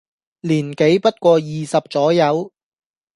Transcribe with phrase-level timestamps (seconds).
[0.39, 2.51] 年紀不過二十左右，